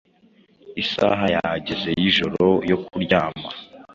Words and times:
isaha 0.83 1.25
yageze 1.35 1.89
y’ijoro 2.01 2.45
yo 2.69 2.77
kuryama, 2.85 3.49